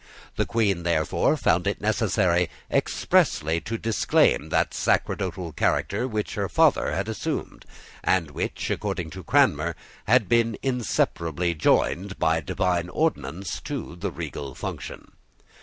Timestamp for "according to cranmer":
8.71-9.75